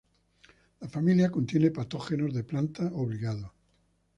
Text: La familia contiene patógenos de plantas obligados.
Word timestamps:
La 0.79 0.87
familia 0.89 1.29
contiene 1.29 1.69
patógenos 1.69 2.33
de 2.33 2.43
plantas 2.43 2.89
obligados. 2.91 3.51